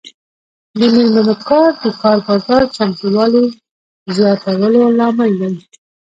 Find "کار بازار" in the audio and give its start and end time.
2.01-2.63